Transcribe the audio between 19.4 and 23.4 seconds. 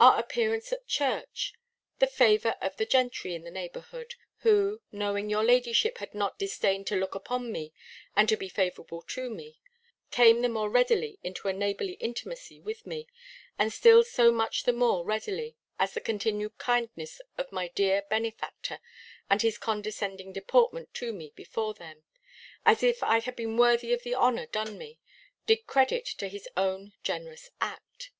his condescending deportment to me before them (as if I had